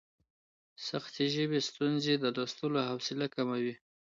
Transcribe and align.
سختې 0.87 1.23
ژبې 1.35 1.59
ستونزې 1.69 2.13
د 2.19 2.25
لوستلو 2.35 2.79
حوصله 2.89 3.27
کموي. 3.35 3.73